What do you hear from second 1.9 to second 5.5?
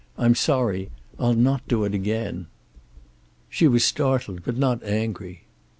again." She was startled, but not angry.